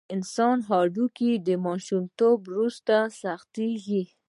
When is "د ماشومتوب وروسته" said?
1.47-2.95